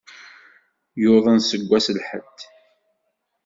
Yuḍen 1.01 1.39
seg 1.41 1.61
wass 1.69 1.87
lḥedd. 1.97 2.37